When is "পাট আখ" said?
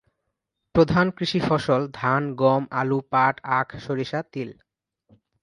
3.09-3.67